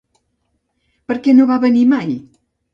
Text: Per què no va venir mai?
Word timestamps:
Per 1.11 1.19
què 1.29 1.37
no 1.37 1.47
va 1.53 1.61
venir 1.69 1.87
mai? 1.95 2.19